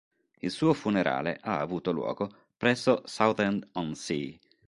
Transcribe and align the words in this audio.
Il 0.39 0.49
suo 0.49 0.73
funerale 0.73 1.37
ha 1.43 1.59
avuto 1.59 1.91
luogo 1.91 2.35
presso 2.57 3.03
Southend-on-Sea. 3.05 4.33